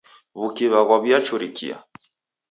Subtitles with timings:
[0.39, 1.77] W'ukiw'a ghwawiachurikia.